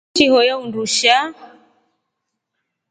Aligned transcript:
Wishi 0.09 0.25
ihoyaa 0.27 0.57
undushaa. 0.63 1.25